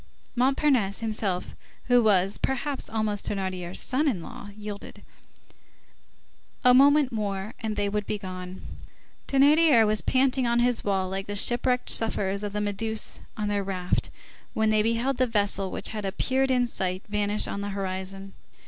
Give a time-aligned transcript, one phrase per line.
[0.35, 5.03] Montparnasse himself, who was, perhaps, almost Thénardier's son in law, yielded.
[6.63, 8.63] A moment more, and they would be gone.
[9.27, 13.63] Thénardier was panting on his wall like the shipwrecked sufferers of the Méduse on their
[13.63, 14.09] raft
[14.55, 18.33] when they beheld the vessel which had appeared in sight vanish on the horizon.